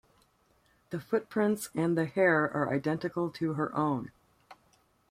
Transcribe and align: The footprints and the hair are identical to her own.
The 0.89 0.99
footprints 0.99 1.69
and 1.75 1.95
the 1.95 2.05
hair 2.05 2.45
are 2.51 2.73
identical 2.73 3.29
to 3.33 3.53
her 3.53 3.71
own. 3.75 4.11